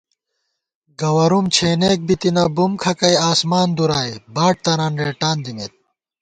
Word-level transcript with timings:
گوَرُوم 0.99 1.45
چھېنېک 1.55 1.99
بِتنہ، 2.07 2.43
بُم 2.55 2.71
کھکَئ 2.81 3.15
آسمان 3.31 3.67
دُرائے، 3.77 4.13
باٹ 4.35 4.55
تران 4.63 4.93
رېٹان 5.05 5.37
دِمېت 5.43 5.73